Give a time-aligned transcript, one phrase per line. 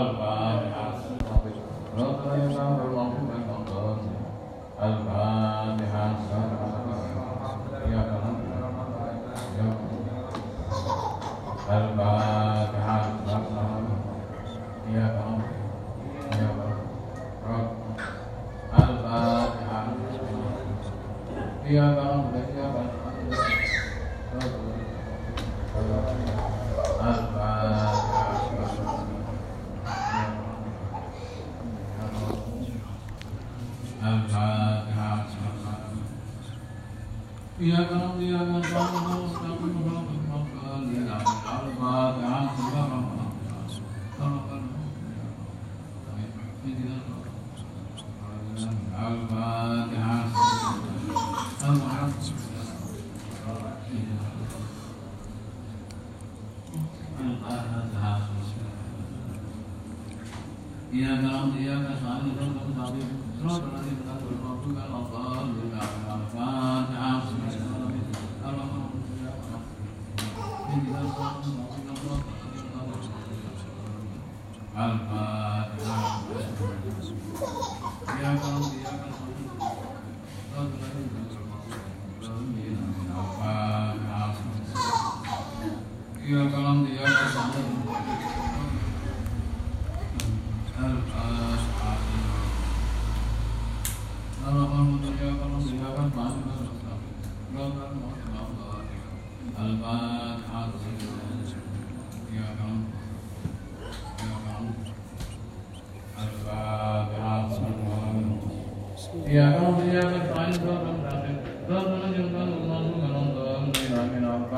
[0.00, 0.29] Alma.
[114.40, 114.52] Thank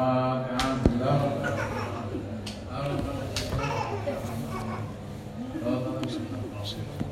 [7.02, 7.11] you.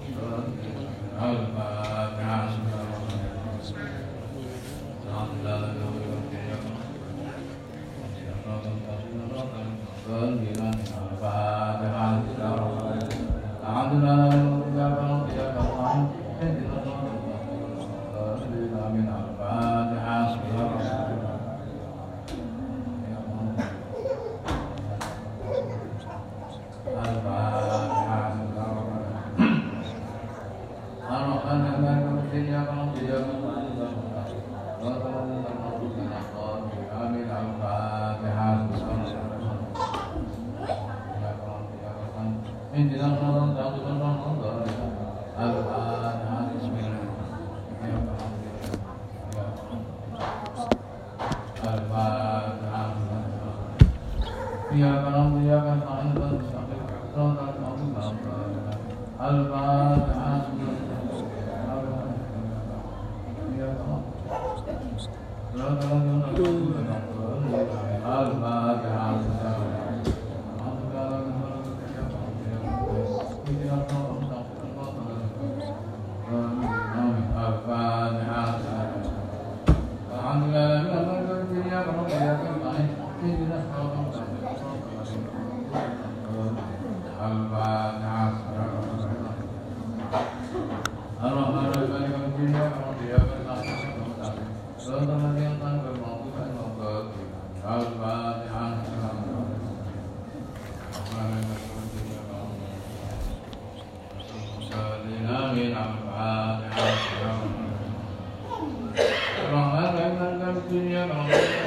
[111.00, 111.59] Amen.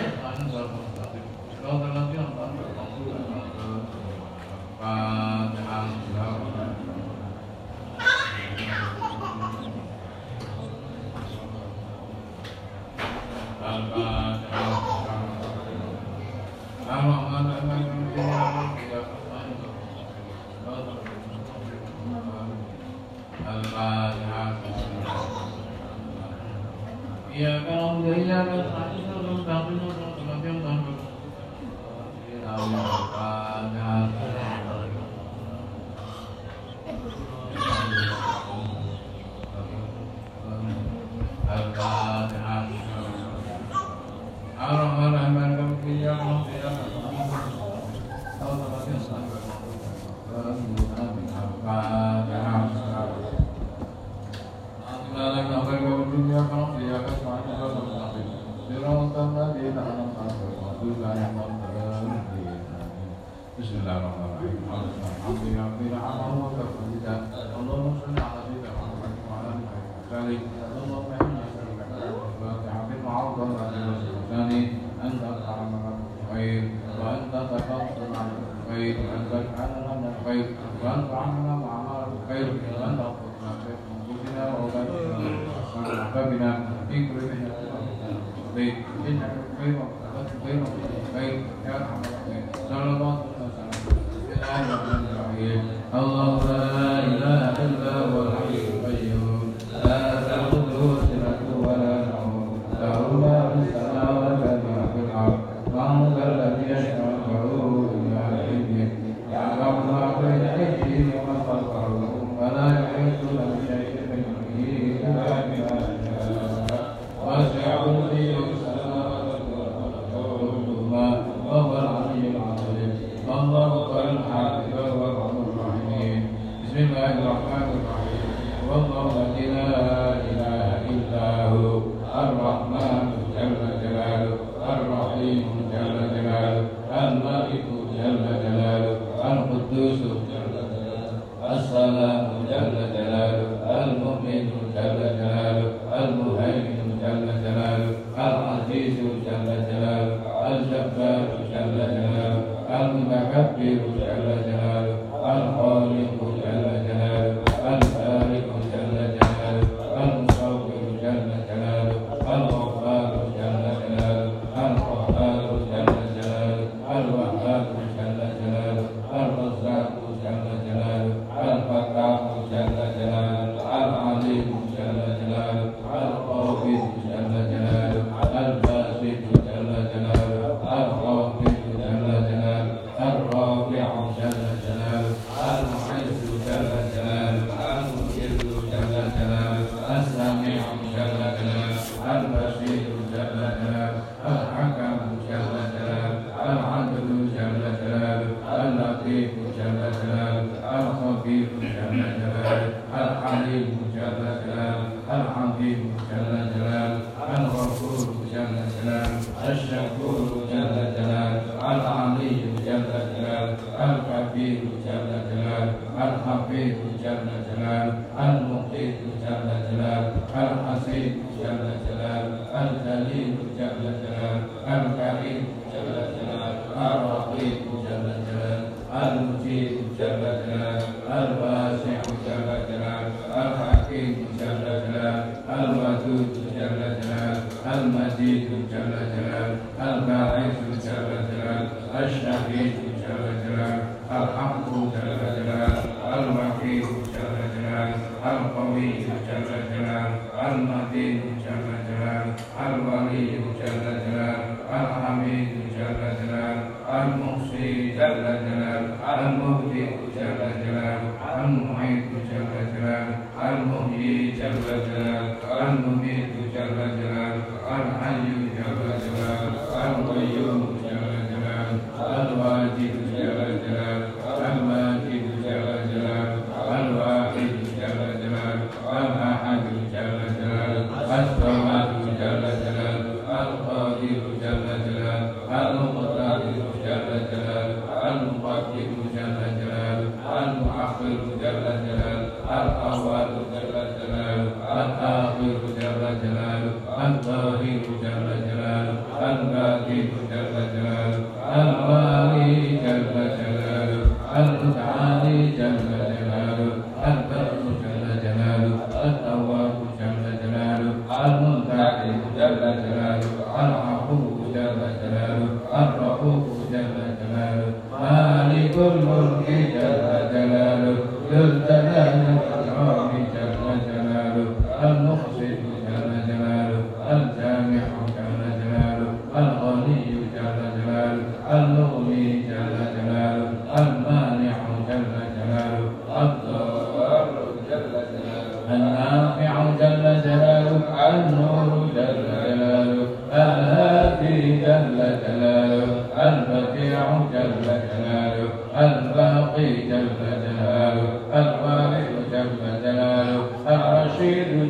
[238.72, 239.52] جل جلال
[239.82, 241.68] الباعث جل جلال
[242.04, 242.74] الشهيد
[243.04, 243.80] جل جلال
[244.12, 245.74] الحق جل جلال
[246.14, 247.90] الوكيل جل جلال
[248.26, 248.90] القوي
[249.28, 250.12] جل جلال
[250.46, 252.26] المتين جل جلال
[252.66, 253.28] الولي
[253.60, 254.40] جل جلال
[254.80, 256.58] الحميد جل جلال
[256.98, 258.84] المحصي جل جلال
[259.14, 260.83] المبدئ جل جلال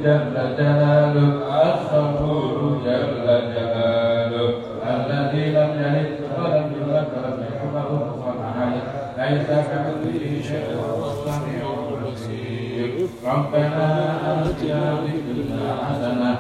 [0.03, 1.15] tidak berjalan
[1.48, 8.83] As-Saburu Jalla Jalalu Alladhi lam yalid Walam yulad Walam yakulahu Kufuwan ahad.
[9.15, 10.91] Laisa kamilihi syai'un
[13.24, 16.33] Rabbana atina fid dunya hasanah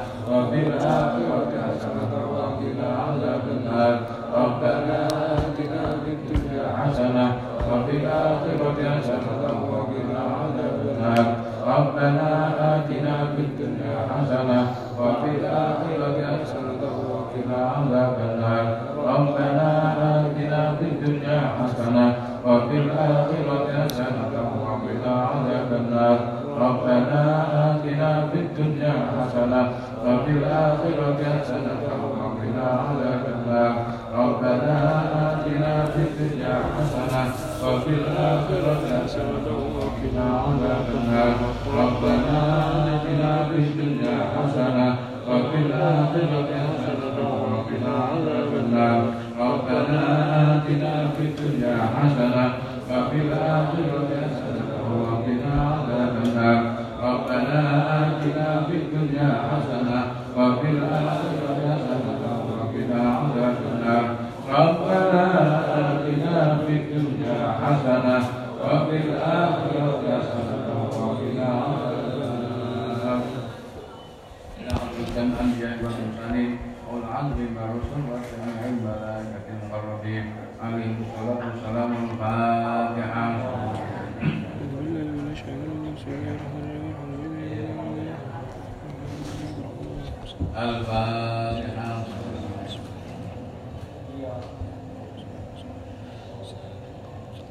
[39.13, 41.52] 修多苦恼的本来。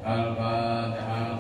[0.07, 1.39] الفاتحة.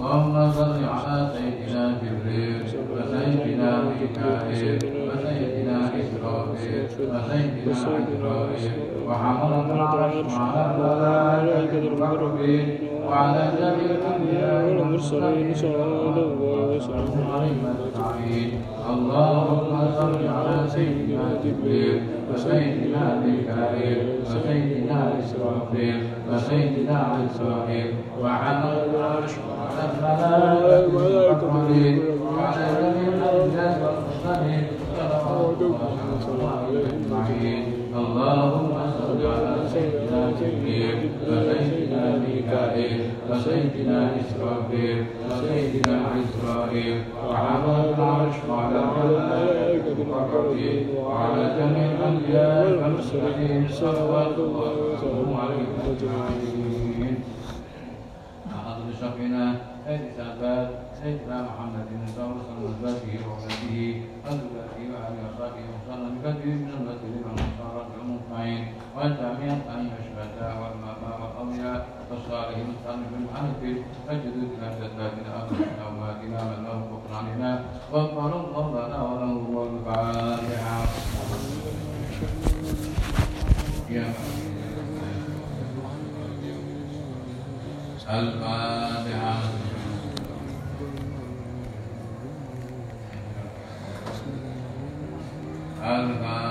[0.00, 2.62] اللهم صل على سيدنا جبريل
[2.92, 8.72] وسيدنا ميكائيل وسيدنا إسرافيل وسيدنا إسرائيل
[9.06, 12.66] وحملة العرش وعلى الملائكة المقربين
[13.06, 15.54] وعلى جميع الأنبياء والمرسلين.
[15.54, 16.39] صلى الله وسلم
[16.88, 18.50] عليهم أجمعين
[18.90, 22.02] اللهم صل على سيدنا جبريل
[22.34, 25.96] وسيدنا ميكائيل وسيدنا إسرافيل
[26.32, 29.84] وسيدنا إسرائيل وحملة العرش وعلى
[30.86, 34.62] الملائكة المقربين وعلى جميع الأنبياء والمرسلين
[36.20, 37.62] صلى الله عليهم أجمعين.
[37.96, 49.96] اللهم صل على سيدنا جبريل وسيدنا ميكائيل وسيدنا إسرافيل وسيدنا إسرائيل وحمل العرش وعلى الملائكة
[50.02, 57.16] المقربين وعلى جميع الأنبياء والمرسلين صلوات الله وسلامه عليهم أجمعين.
[58.56, 59.44] أحد شفينا
[59.86, 60.68] سيد سادات
[61.02, 63.84] سيدنا محمد صلى الله عليه وسلم وأزواجه وأولاده
[64.24, 67.80] وذريته وآله وصحبه وسلم بكثير من المسلمين والنصارى
[68.96, 69.99] والجميع أن الشهداء والماء
[72.30, 80.84] أبصارهم سألهم عن الدين فاجدد هجتاتنا أقلنا وآتنا من له غفراننا واغفر فضلنا وله الفاتحة
[88.10, 89.36] الفاتحة
[95.84, 96.49] الفاتحة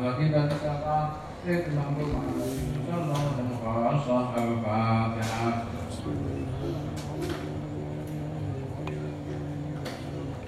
[0.00, 0.96] أحب kita siapa
[1.44, 2.48] Sayyidina Muhammad
[2.88, 5.54] sallallahu alaihi wasallam al-Fatihah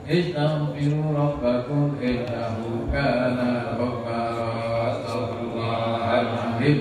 [0.08, 2.56] استغفروا ربكم إنه
[2.92, 3.38] كان
[3.78, 4.52] غفارا
[4.92, 6.78] استغفر الله العظيم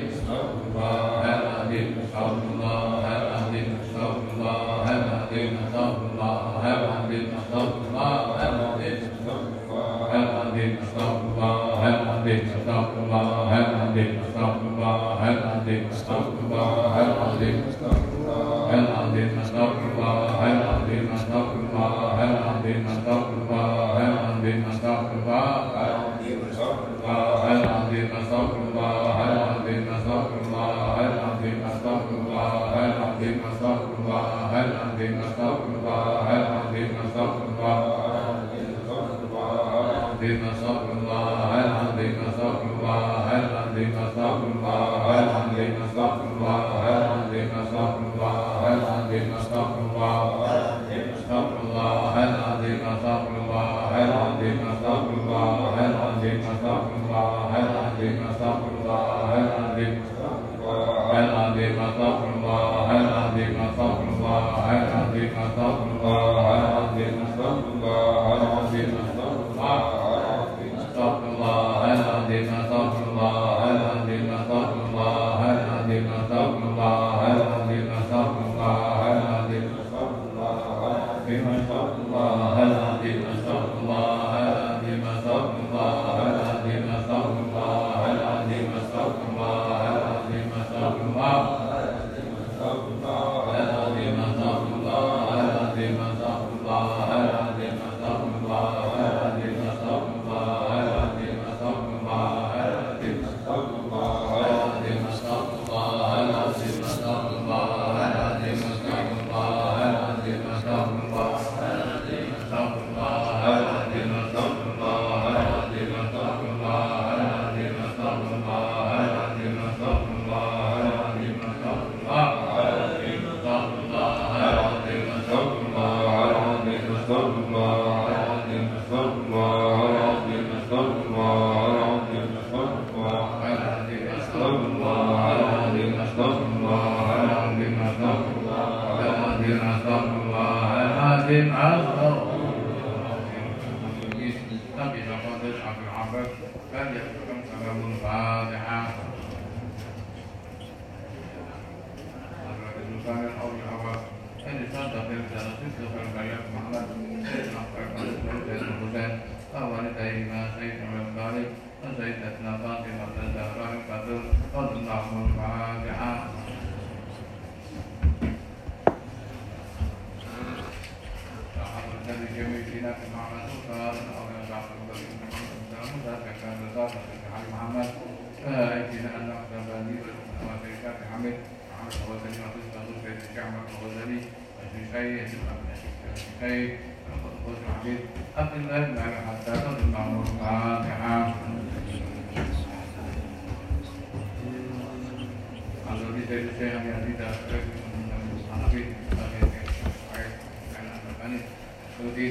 [202.13, 202.29] Jadi,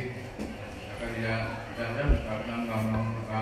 [0.93, 1.36] akan dia
[1.74, 3.41] jalan-jalan, karena nggak mau ke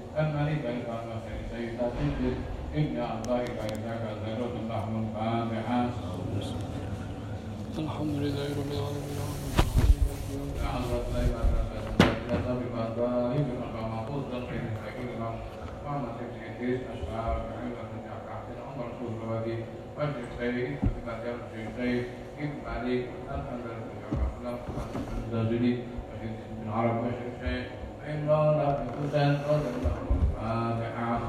[0.19, 2.35] الملك الفرد الثالث تجد
[2.75, 5.89] ابن الله فإذاك ذرة لحم الفاتحة
[7.79, 9.19] الحمد لله رب العالمين.
[10.71, 11.41] حضرت ليلى
[12.59, 15.29] بمدارك المقام قصدا غير سكينة
[15.85, 19.55] قامت بتحديث أشعار علة الجعكعة عمر الشهروي
[19.97, 22.05] وجه الشيخ بما يرجو الشيخ
[22.39, 23.77] ابن مالك الحمد لله
[24.11, 24.59] رب العالمين
[25.17, 25.73] الزاجلي
[26.11, 27.65] وشيخ بن عرب وشيخ
[28.11, 31.19] عمران بن حسين رضي الله الفاتحة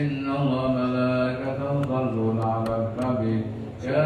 [0.00, 3.44] إن الله ملائكته يصلون على النبي
[3.84, 4.02] يا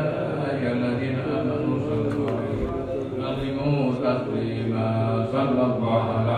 [0.51, 2.69] أيها الذين آمنوا صلوا عليه
[3.19, 6.30] وسلموا تسليما صلى الله عليه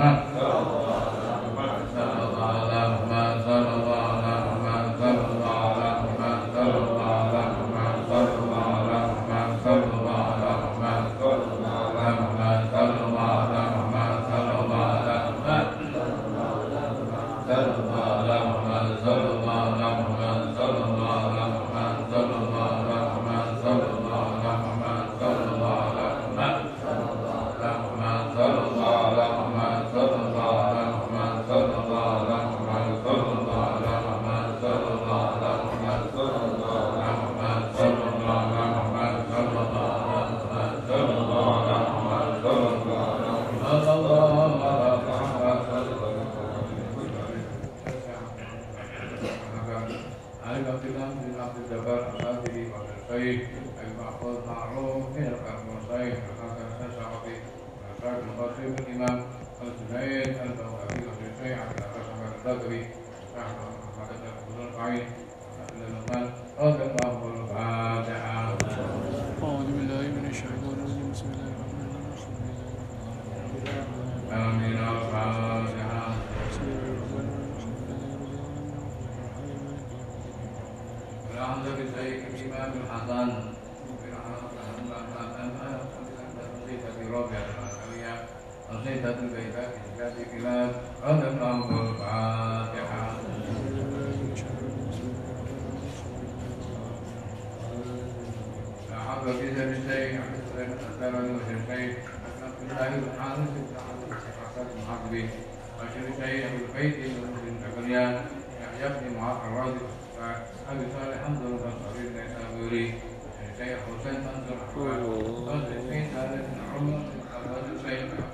[0.00, 0.29] Amen.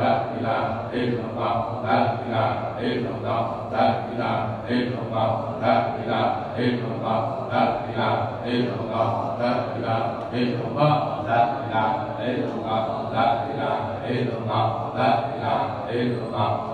[0.00, 1.54] la ilaha illallah
[1.86, 5.30] la ilaha illallah la ilaha illallah
[5.62, 7.20] la ilaha illallah
[7.52, 9.08] la ilaha illallah
[9.40, 14.66] la ilaha illallah la ilaha illallah la ilaha illallah
[14.98, 16.73] la ilaha illallah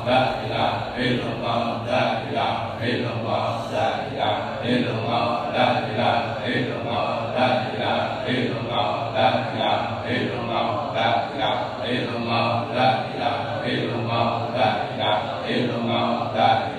[16.33, 16.70] that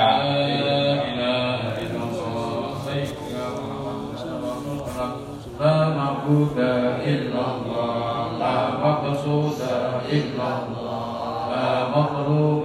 [0.00, 0.79] Yeah.
[6.29, 6.57] معبود
[7.07, 9.59] إلا الله لا مقصود
[10.11, 11.05] إلا الله
[11.55, 12.63] لا مطلوب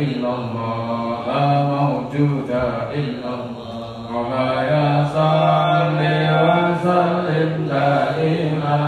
[0.00, 2.50] إلا الله لا موجود
[2.94, 5.52] إلا الله وما يصل
[6.82, 8.78] وسلم دائما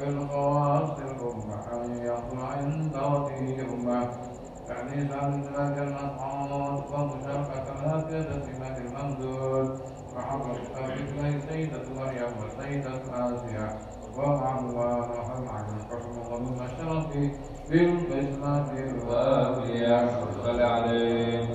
[0.00, 1.40] من قاسكم
[1.72, 4.08] أن يطمئن ترتيبه
[4.68, 9.78] فإذا انزلت المقعود فمشقة لا تجسم المنزول
[10.16, 13.78] فحبطت بكلي سيدة مريم وسيدة آسيا
[14.16, 17.06] وأموالهم عن الحكم والمشرف
[17.70, 21.48] بالقسمة الوافية صلى عليه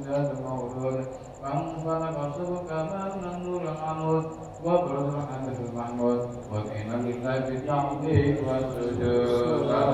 [0.00, 1.06] زاد المولود
[1.42, 4.22] فانطلق سبك ما منزول عنه
[4.60, 8.76] Wabarakatuh, Bang buat Bos, enak kita di samping, Bos.
[8.76, 9.88] Sudah,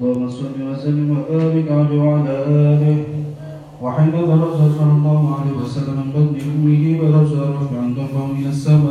[0.00, 2.34] اللهم صل وسلم وبارك عليه وعلى
[2.72, 2.98] آله.
[3.82, 5.96] وحين درس صلى الله عليه وسلم.
[6.00, 7.28] من امه أمه بلغ
[7.60, 8.89] رفعا ضمه من السماء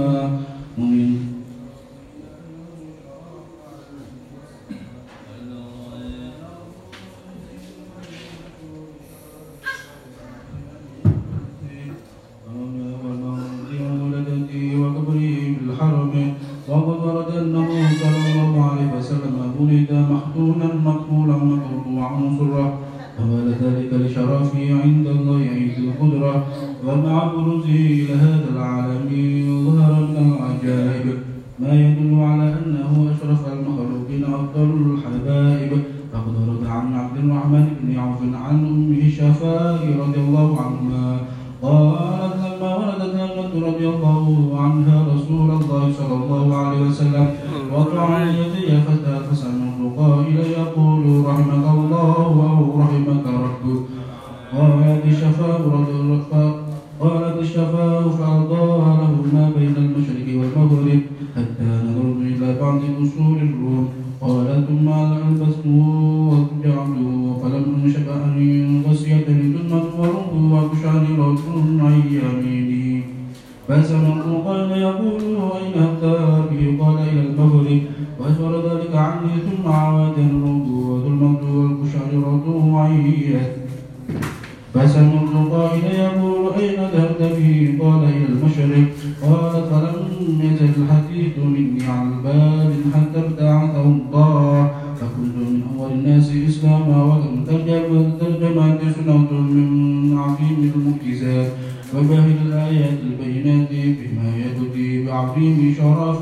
[100.19, 101.51] عظيم المعجزات
[101.95, 106.21] وبهي الآيات البينات بما يقضي بعظيم شرف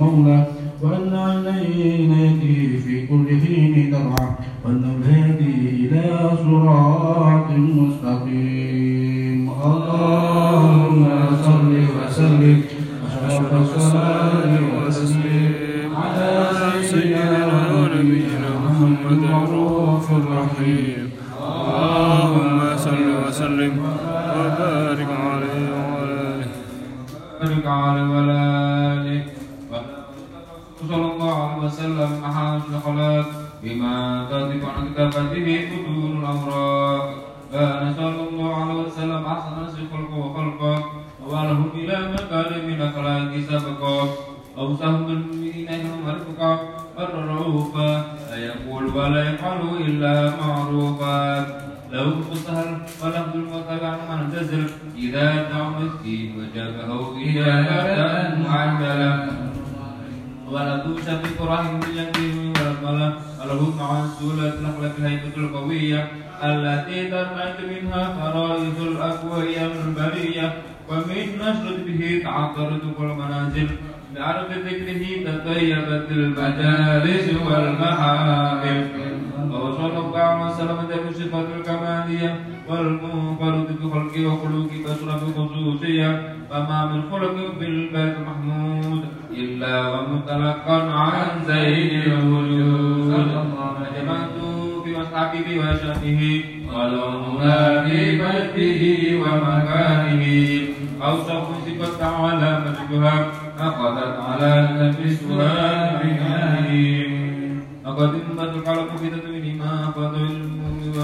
[0.00, 0.46] مولى
[0.82, 4.28] وأن علينا يأتيه في كل حين درعا
[4.64, 6.93] وأن الهادي إلى صراط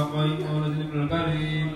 [0.01, 1.69] Bismillahirrahmanirrahim.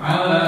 [0.00, 0.39] Wa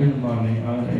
[0.00, 0.99] good morning.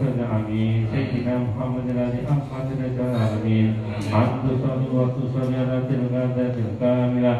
[0.00, 3.74] سيد العمين سيدنا محمد الذي أحمد رجال العالمين
[4.12, 7.32] عبد صلي وتصلي على تلقادة الكاملة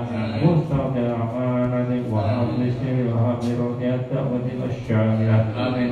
[0.44, 5.38] مستعد الأمانة وحفظ السر وحفظ رؤية الدعوة الشاملة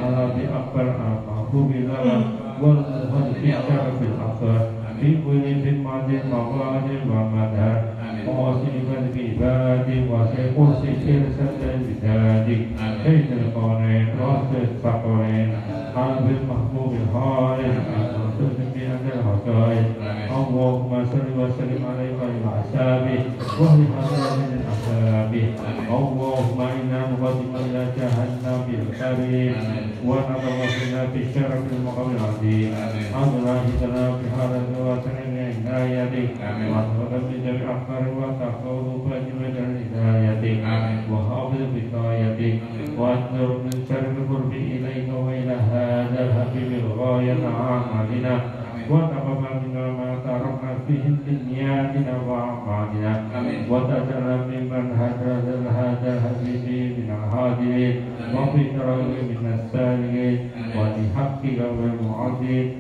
[0.05, 2.17] على بأكبر المحبوب لنا
[2.63, 4.61] والمحب في شرف الأخر
[5.01, 7.73] في كل ذمة مقال ومدى
[8.29, 8.75] واصل
[9.15, 11.39] بالعباد وسيقص سيرة
[11.87, 12.67] بذلك
[20.39, 24.48] Allahumma salli wa sallim alaihi wa sallam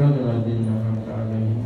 [0.00, 0.64] أحسن الذين
[1.12, 1.60] آمين.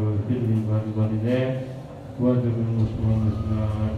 [0.00, 1.50] واغفر للوالدين
[2.20, 3.96] وذر المسلمين والمسلمات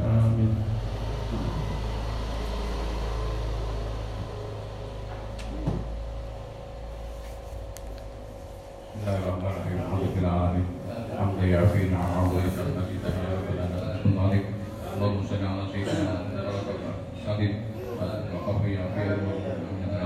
[9.26, 9.78] رب العالمين.
[9.80, 10.52] الحمد لله
[11.18, 12.88] حمدا يعفي نعمه ويسلمك
[14.94, 16.14] اللهم صل على سيدنا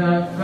[0.00, 0.39] the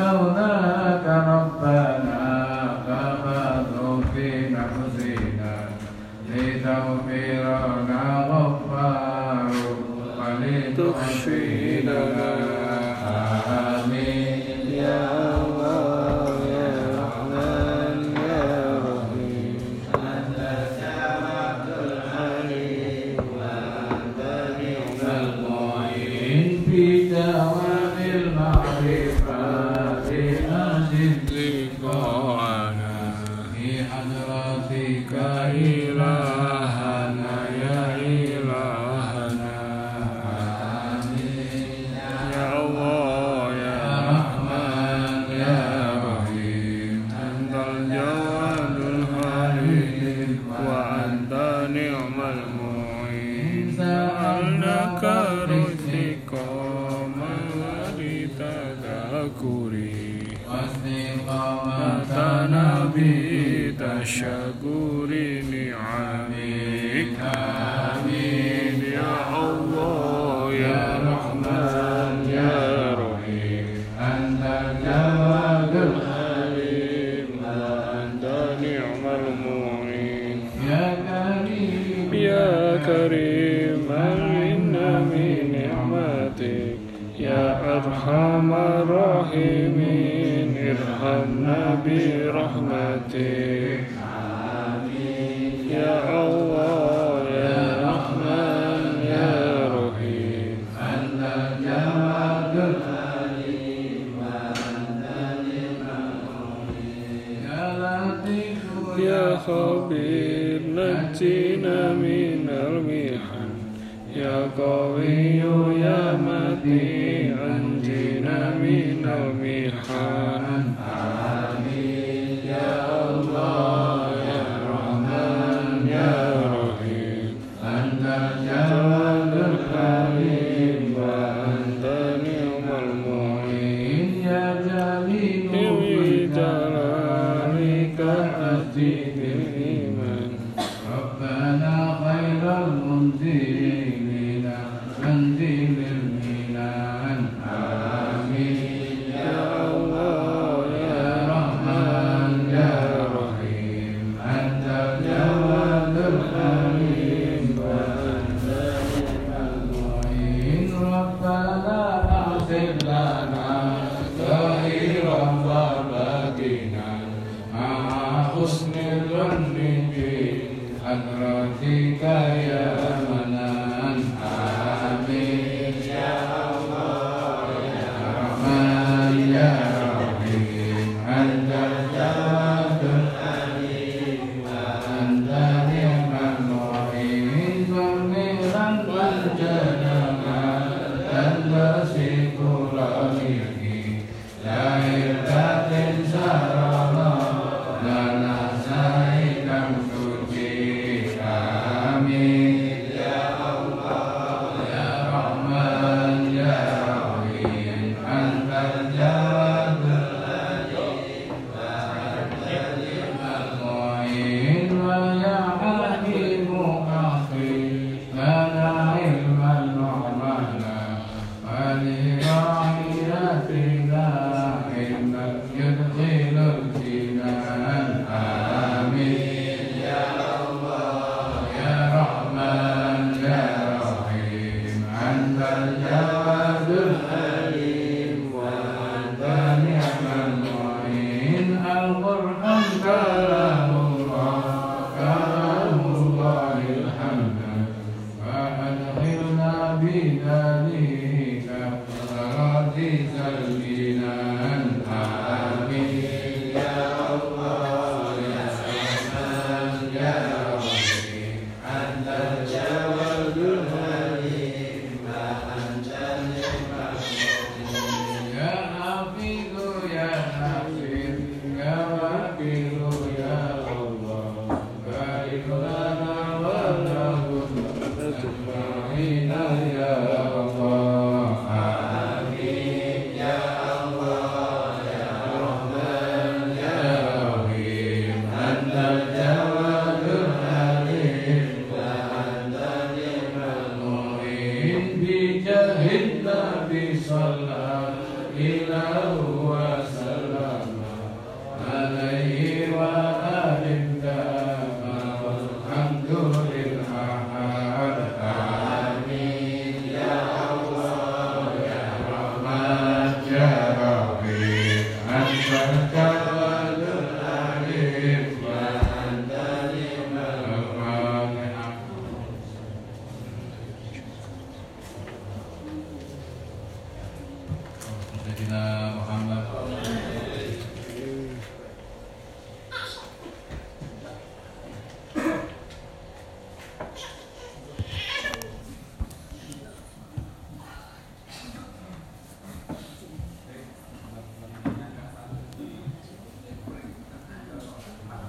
[114.57, 115.37] قوي
[115.81, 120.73] يا متين أنجنا من المحن